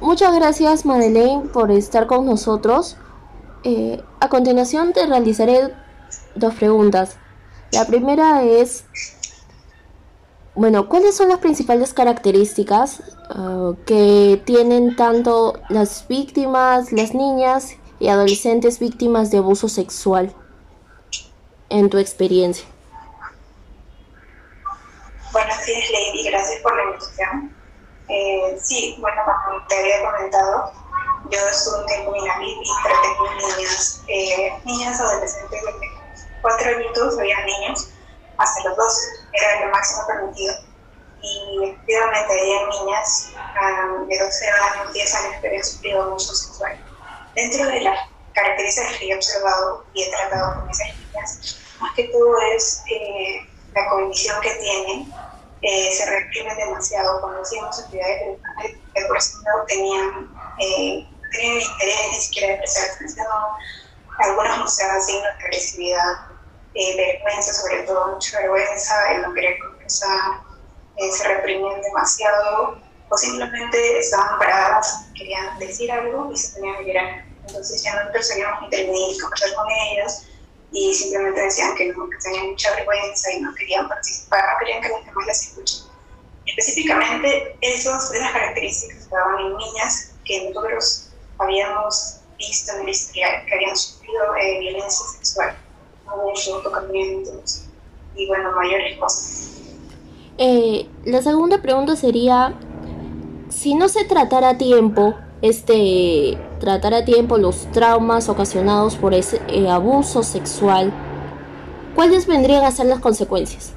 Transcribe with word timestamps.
muchas 0.00 0.34
gracias 0.34 0.84
Madeleine 0.84 1.48
por 1.48 1.70
estar 1.70 2.06
con 2.06 2.26
nosotros. 2.26 2.96
Eh, 3.64 4.02
a 4.20 4.28
continuación 4.28 4.92
te 4.92 5.06
realizaré 5.06 5.74
dos 6.34 6.54
preguntas. 6.54 7.16
La 7.72 7.84
primera 7.86 8.42
es, 8.44 8.84
bueno, 10.54 10.88
¿cuáles 10.88 11.16
son 11.16 11.28
las 11.28 11.38
principales 11.38 11.92
características 11.92 13.02
uh, 13.36 13.74
que 13.84 14.40
tienen 14.44 14.96
tanto 14.96 15.58
las 15.68 16.06
víctimas, 16.08 16.92
las 16.92 17.14
niñas 17.14 17.76
y 18.00 18.08
adolescentes 18.08 18.78
víctimas 18.78 19.30
de 19.30 19.38
abuso 19.38 19.68
sexual 19.68 20.32
en 21.68 21.90
tu 21.90 21.98
experiencia? 21.98 22.66
Buenos 25.32 25.66
días, 25.66 25.84
Lady. 25.92 26.24
Gracias 26.24 26.62
por 26.62 26.74
la 26.74 26.84
invitación. 26.84 27.57
Eh, 28.08 28.58
sí, 28.60 28.96
bueno, 29.00 29.22
como 29.24 29.66
te 29.66 29.78
había 29.78 30.10
comentado, 30.10 30.72
yo 31.30 31.38
estuve 31.48 31.80
un 31.80 31.86
tiempo 31.86 32.16
en 32.16 32.24
Navidad 32.24 32.56
y 32.62 32.82
traté 32.82 33.16
con 33.18 33.36
niñas, 33.36 34.02
eh, 34.08 34.52
niñas 34.64 35.00
adolescentes 35.00 35.62
de 35.62 35.72
4 36.40 36.70
añitos, 36.76 37.18
había 37.18 37.44
niños, 37.44 37.90
hasta 38.38 38.68
los 38.68 38.76
12, 38.76 39.06
era 39.32 39.66
lo 39.66 39.72
máximo 39.72 40.06
permitido. 40.06 40.54
Y 41.20 41.64
efectivamente 41.64 42.40
había 42.40 42.66
niñas 42.68 43.32
um, 43.60 44.06
de 44.06 44.18
12 44.18 44.46
años, 44.48 44.92
10 44.92 45.14
años 45.14 45.40
que 45.40 45.48
habían 45.48 45.64
sufrido 45.64 46.02
abuso 46.02 46.34
sexual. 46.34 46.78
Dentro 47.34 47.66
de 47.66 47.80
las 47.80 47.98
características 48.32 48.96
que 48.98 49.10
he 49.10 49.16
observado 49.16 49.84
y 49.92 50.04
he 50.04 50.10
tratado 50.10 50.60
con 50.60 50.70
esas 50.70 50.86
niñas, 50.96 51.58
más 51.80 51.94
que 51.94 52.04
todo 52.04 52.40
es 52.54 52.82
eh, 52.90 53.46
la 53.74 53.88
condición 53.90 54.40
que 54.40 54.54
tienen 54.54 55.12
eh, 55.62 55.90
se 55.92 56.06
reprimen 56.06 56.56
demasiado. 56.56 57.20
Cuando 57.20 57.42
hacíamos 57.42 57.78
actividades 57.78 58.38
que 58.94 59.04
por 59.06 59.16
ejemplo 59.16 59.52
tenían, 59.66 60.30
eh, 60.60 61.08
tenían 61.32 61.60
interés 61.60 61.96
ni 62.10 62.20
siquiera 62.20 62.52
de 62.52 62.58
prestar 62.58 62.90
atención, 62.90 63.26
algunos 64.18 64.58
mostraban 64.58 65.02
signos 65.02 65.22
de 65.22 65.44
agresividad, 65.44 66.12
eh, 66.74 66.96
vergüenza, 66.96 67.52
sobre 67.52 67.82
todo 67.82 68.14
mucha 68.14 68.38
vergüenza, 68.40 69.12
el 69.12 69.22
no 69.22 69.34
querer 69.34 69.58
conversar, 69.58 70.40
eh, 70.96 71.12
se 71.12 71.28
reprimían 71.28 71.80
demasiado. 71.82 72.88
O 73.10 73.16
simplemente 73.16 74.00
estaban 74.00 74.38
paradas, 74.38 75.06
querían 75.16 75.58
decir 75.58 75.90
algo 75.90 76.30
y 76.30 76.36
se 76.36 76.56
tenían 76.56 76.76
que 76.76 76.84
mirar. 76.84 77.24
Entonces 77.46 77.82
ya 77.82 78.04
no 78.04 78.12
perseguíamos 78.12 78.64
intervenir 78.64 79.18
conversar 79.18 79.54
con 79.54 79.66
ellas 79.70 80.26
y 80.72 80.94
simplemente 80.94 81.40
decían 81.40 81.74
que 81.76 81.92
no, 81.92 82.08
que 82.08 82.16
tenían 82.18 82.50
mucha 82.50 82.74
vergüenza 82.74 83.32
y 83.32 83.40
no 83.40 83.54
querían 83.54 83.88
participar, 83.88 84.40
no 84.52 84.58
querían 84.58 84.82
que 84.82 84.88
los 84.88 85.04
demás 85.04 85.26
las 85.26 85.42
escuchen. 85.48 85.86
Específicamente, 86.46 87.56
esas, 87.60 88.12
esas 88.12 88.32
características 88.32 88.98
estaban 89.02 89.38
en 89.40 89.56
niñas 89.56 90.12
que 90.24 90.48
nosotros 90.48 91.10
habíamos 91.38 92.20
visto 92.38 92.72
en 92.74 92.82
el 92.82 92.88
historial 92.88 93.44
que 93.46 93.54
habían 93.54 93.76
sufrido 93.76 94.36
eh, 94.36 94.60
violencia 94.60 95.06
sexual, 95.16 95.56
abuso, 96.06 96.60
tocamientos 96.62 97.64
y 98.14 98.26
bueno, 98.26 98.52
mayores 98.52 98.98
cosas. 98.98 99.48
Eh, 100.38 100.88
la 101.04 101.22
segunda 101.22 101.60
pregunta 101.60 101.96
sería, 101.96 102.54
si 103.48 103.74
no 103.74 103.88
se 103.88 104.04
tratara 104.04 104.50
a 104.50 104.58
tiempo, 104.58 105.14
este 105.42 106.38
tratar 106.60 106.94
a 106.94 107.04
tiempo 107.04 107.38
los 107.38 107.70
traumas 107.70 108.28
ocasionados 108.28 108.96
por 108.96 109.14
ese 109.14 109.40
eh, 109.48 109.68
abuso 109.68 110.22
sexual, 110.22 110.92
¿cuáles 111.94 112.26
vendrían 112.26 112.64
a 112.64 112.70
ser 112.70 112.86
las 112.86 113.00
consecuencias? 113.00 113.72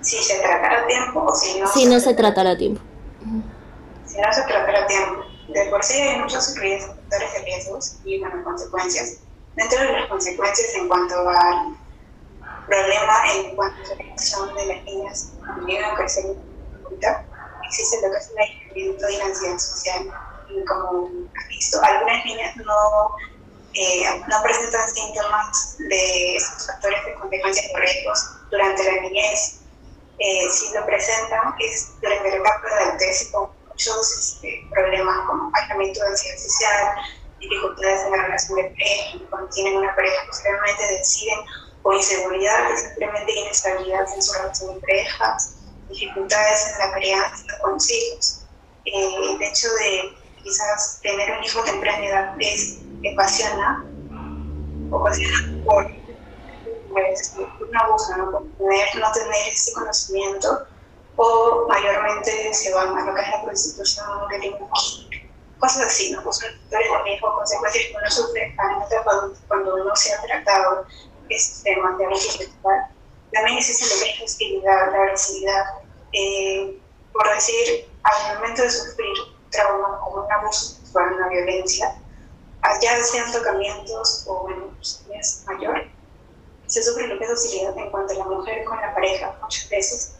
Si 0.00 0.16
se 0.16 0.38
tratara 0.40 0.82
a 0.82 0.86
tiempo 0.86 1.24
o 1.26 1.34
si 1.34 1.60
no, 1.60 1.68
si 1.68 1.86
no 1.86 2.00
se 2.00 2.14
tratara 2.14 2.50
a 2.50 2.56
tiempo. 2.56 2.80
Si 4.06 4.20
no 4.20 4.32
se 4.32 4.42
tratara 4.42 4.84
a 4.84 4.86
tiempo. 4.86 5.24
De 5.48 5.64
por 5.70 5.82
sí 5.82 6.00
hay 6.00 6.20
muchos 6.20 6.54
factores 6.54 7.32
de 7.32 7.44
riesgos 7.44 7.96
y 8.04 8.20
bueno, 8.20 8.44
consecuencias. 8.44 9.18
Dentro 9.56 9.80
de 9.80 9.92
las 9.92 10.08
consecuencias 10.08 10.74
en 10.76 10.88
cuanto 10.88 11.28
al 11.28 11.76
problema 12.66 13.14
en 13.34 13.56
cuanto 13.56 13.76
a 13.82 13.88
la 13.88 14.02
relación 14.02 14.54
de 14.54 14.66
las 14.66 14.84
niñas 14.84 15.32
cuando 15.40 15.66
llegan 15.66 15.90
a 15.92 15.94
crecer 15.94 16.36
existe 17.68 17.96
lo 18.02 18.12
que 18.12 18.18
es 18.18 19.18
la 19.18 19.24
ansiedad 19.24 19.58
social. 19.58 20.14
Como 20.66 21.08
has 21.36 21.48
visto, 21.48 21.80
algunas 21.82 22.24
niñas 22.24 22.56
no, 22.56 23.16
eh, 23.74 24.04
no 24.28 24.42
presentan 24.42 24.88
síntomas 24.88 25.76
de 25.78 26.36
estos 26.36 26.66
factores 26.66 27.04
de 27.04 27.14
consecuencias 27.14 27.66
de 27.72 27.80
riesgos 27.80 28.18
durante 28.50 28.84
la 28.84 29.00
niñez. 29.02 29.60
Eh, 30.18 30.48
si 30.50 30.74
lo 30.74 30.84
presentan 30.84 31.54
es 31.60 31.92
durante 32.00 32.30
la 32.30 32.36
etapa 32.36 32.74
de 32.74 32.84
adultez 32.84 33.28
con 33.30 33.50
muchos 33.68 34.18
este, 34.18 34.66
problemas 34.70 35.26
como 35.26 35.50
aislamiento 35.54 36.00
de 36.00 36.08
ansiedad 36.08 36.38
social, 36.38 36.94
dificultades 37.38 38.00
en 38.02 38.10
la 38.10 38.22
relación 38.24 38.56
de 38.56 38.64
pareja, 38.64 39.18
cuando 39.30 39.48
tienen 39.50 39.76
una 39.76 39.94
pareja 39.94 40.16
posteriormente 40.26 40.82
deciden 40.98 41.38
o 41.84 41.92
inseguridad, 41.92 42.76
simplemente 42.76 43.32
inestabilidad 43.32 44.12
en 44.12 44.22
su 44.22 44.32
relación 44.32 44.74
de 44.74 44.80
parejas, 44.80 45.57
dificultades 45.88 46.72
en 46.72 46.78
la 46.78 46.94
crianza 46.94 47.58
con 47.60 47.72
los 47.74 47.90
hijos. 47.90 48.42
Eh, 48.84 49.14
el 49.30 49.42
hecho 49.42 49.68
de 49.74 50.16
quizás 50.42 51.00
tener 51.02 51.36
un 51.36 51.44
hijo 51.44 51.62
temprana 51.64 52.06
edad 52.06 52.34
es, 52.38 52.78
ocasiona, 53.12 53.84
ocasiona 54.90 55.64
por 55.64 55.90
pues, 56.92 57.34
un 57.38 57.76
abuso, 57.76 58.16
¿no? 58.16 58.30
Por 58.30 58.42
tener, 58.56 58.88
no 58.96 59.12
tener 59.12 59.48
ese 59.48 59.72
conocimiento 59.72 60.66
o 61.16 61.66
mayormente 61.68 62.54
se 62.54 62.72
van 62.72 62.96
a 62.96 63.04
lo 63.04 63.14
que 63.14 63.20
es 63.20 63.28
la 63.28 63.42
prostitución, 63.42 64.06
cosas 65.58 65.86
así, 65.86 66.12
¿no? 66.12 66.22
Pues 66.22 66.40
factores 66.40 66.88
de 67.04 67.20
consecuencias 67.20 67.84
que 67.84 67.94
uno 67.96 68.10
sufre 68.10 68.56
cuando 69.48 69.74
uno 69.74 69.96
se 69.96 70.14
ha 70.14 70.22
tratado 70.22 70.86
estos 71.28 71.62
temas 71.62 71.98
de 71.98 72.06
abuso 72.06 72.30
sexual 72.30 72.86
también 73.32 73.58
existe 73.58 73.84
la 73.84 74.24
hostilidad, 74.24 74.92
la 74.92 75.02
agresividad. 75.02 75.64
Eh, 76.12 76.78
por 77.12 77.34
decir, 77.34 77.88
al 78.02 78.36
momento 78.36 78.62
de 78.62 78.70
sufrir 78.70 79.14
trauma 79.50 80.00
como 80.00 80.24
un 80.24 80.32
abuso 80.32 80.76
sexual, 80.76 81.14
una 81.14 81.28
violencia, 81.28 82.00
allá 82.62 83.02
sean 83.02 83.32
tocamientos 83.32 84.24
o 84.26 84.42
bueno, 84.42 84.66
pues, 84.76 85.04
es 85.14 85.44
mayor, 85.46 85.86
se 86.66 86.82
sufre 86.82 87.06
lo 87.08 87.18
que 87.18 87.24
es 87.24 87.30
hostilidad 87.30 87.76
en 87.76 87.90
cuanto 87.90 88.14
a 88.14 88.16
la 88.18 88.24
mujer 88.24 88.64
con 88.64 88.80
la 88.80 88.94
pareja 88.94 89.36
muchas 89.42 89.68
veces, 89.68 90.14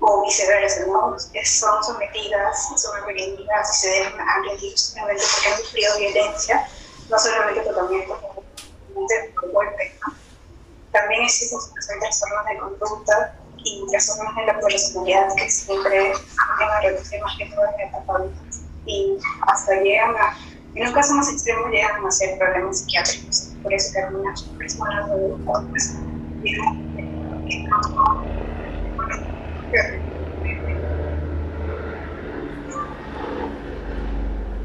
o 0.00 0.22
viceversa, 0.22 0.86
¿no? 0.86 1.16
Son 1.18 1.84
sometidas, 1.84 2.68
son 2.80 3.02
agredidas 3.02 3.74
y 3.74 3.78
se 3.78 3.88
dejan 3.88 4.28
agredir 4.28 4.78
simplemente 4.78 5.24
porque 5.34 5.48
han 5.48 5.58
sufrido 5.58 5.98
violencia, 5.98 6.68
no 7.08 7.18
solamente 7.18 7.60
tocamientos, 7.60 8.18
sino 8.88 9.52
golpes, 9.52 9.92
¿no? 10.06 10.25
También 10.96 11.24
existen 11.24 11.58
trastornos 12.00 12.46
de 12.46 12.58
conducta 12.58 13.36
y 13.58 13.84
trastornos 13.90 14.34
de 14.34 14.46
la 14.46 14.58
personalidad 14.58 15.28
que 15.36 15.50
siempre 15.50 15.90
tienen 15.90 16.74
a 16.74 16.80
reducir 16.80 17.20
más 17.20 17.36
que 17.36 17.44
todo 17.50 17.64
en 17.66 17.88
etapa 17.88 18.14
y 18.86 19.18
hasta 19.46 19.74
llegan 19.82 20.16
a, 20.16 20.32
en 20.74 20.88
un 20.88 20.94
caso 20.94 21.12
más 21.12 21.30
extremo, 21.30 21.68
llegan 21.68 22.02
a 22.02 22.10
ser 22.10 22.38
problemas 22.38 22.78
psiquiátricos. 22.80 23.58
Por 23.62 23.74
eso 23.74 23.90
que 23.92 24.00
algunas 24.00 24.42
personas 24.58 25.10
de 25.10 25.28
pues, 25.44 25.96